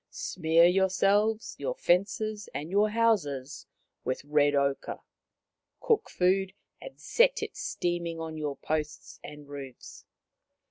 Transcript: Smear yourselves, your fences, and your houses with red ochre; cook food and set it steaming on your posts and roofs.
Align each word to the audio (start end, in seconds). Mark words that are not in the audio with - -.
Smear 0.09 0.65
yourselves, 0.65 1.55
your 1.59 1.75
fences, 1.75 2.49
and 2.55 2.71
your 2.71 2.89
houses 2.89 3.67
with 4.03 4.25
red 4.25 4.55
ochre; 4.55 4.99
cook 5.79 6.09
food 6.09 6.53
and 6.81 6.99
set 6.99 7.43
it 7.43 7.55
steaming 7.55 8.19
on 8.19 8.35
your 8.35 8.57
posts 8.57 9.19
and 9.23 9.47
roofs. 9.47 10.05